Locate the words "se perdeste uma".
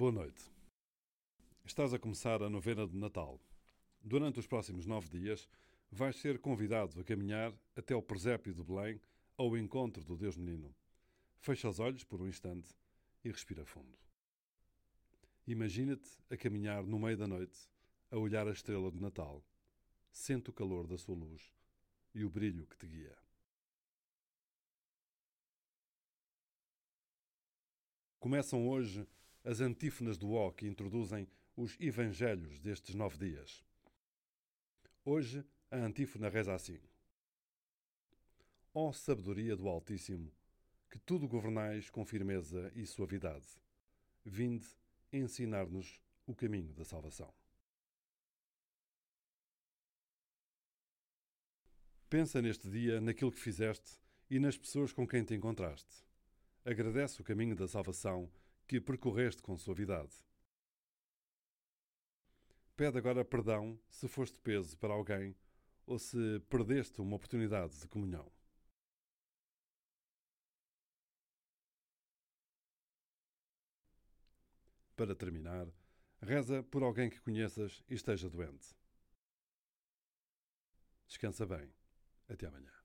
65.98-67.16